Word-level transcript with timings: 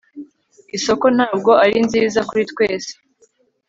isoko 0.77 1.05
ntabwo 1.15 1.51
ari 1.63 1.77
nziza 1.85 2.19
kuri 2.29 2.43
twese 2.51 2.91